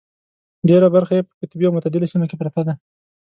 [0.69, 2.73] ډېره برخه یې په قطبي او متعدله سیمه کې پرته ده.